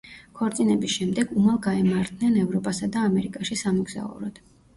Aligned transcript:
ქორწინების 0.37 0.95
შემდეგ 0.95 1.33
უმალ 1.41 1.59
გაემართნენ 1.65 2.39
ევროპასა 2.45 2.91
და 2.97 3.05
ამერიკაში 3.11 3.61
სამოგზაუროდ. 3.63 4.43